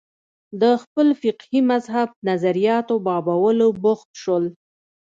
د 0.61 0.63
خپل 0.81 1.07
فقهي 1.21 1.59
مذهب 1.71 2.07
نظریاتو 2.29 2.95
بابولو 3.05 3.67
بوخت 3.83 4.09
شول 4.21 4.43